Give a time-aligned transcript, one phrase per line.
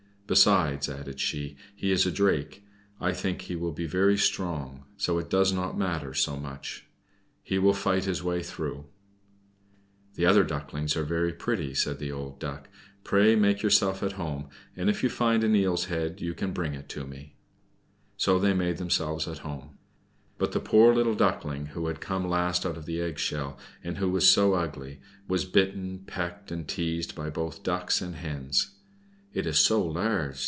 [0.27, 2.63] "Besides," added she, "he is a Drake.
[3.01, 6.85] I think he will be very strong, so it does not matter so much.
[7.43, 8.85] He will fight his way through."
[10.15, 12.69] "The other Ducks are very pretty," said the old Duck.
[13.03, 16.75] "Pray make yourselves at home, and if you find an eel's head you can bring
[16.75, 17.35] it to me."
[18.15, 19.79] So they made themselves at home.
[20.37, 23.97] But the poor little Duckling, who had come last out of its egg shell, and
[23.97, 28.77] who was so ugly, was bitten, pecked, and teased by both Ducks and Hens.
[29.33, 30.39] "It is so large!"